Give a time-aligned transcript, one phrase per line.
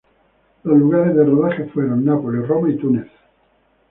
[0.63, 3.05] Los lugares de rodaje fueron Nápoles, Roma y Túnez.